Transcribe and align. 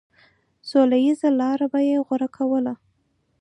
سوله 0.69 0.97
ييزه 1.05 1.29
لاره 1.39 1.67
به 1.73 1.79
يې 1.89 1.97
غوره 2.05 2.27
کوله. 2.35 2.73